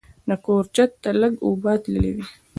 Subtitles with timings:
[0.27, 2.25] د کور چت ته لږ اوبه تللې وې.